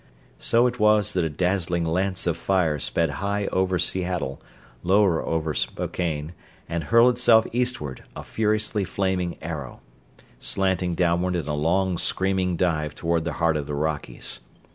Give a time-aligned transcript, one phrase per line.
[0.39, 4.41] So it was that a dazzling lance of fire sped high over Seattle,
[4.81, 6.33] lower over Spokane,
[6.67, 9.79] and hurled itself eastward, a furiously flaming arrow;
[10.39, 14.39] slanting downward in a long, screaming dive toward the heart of the Rockies.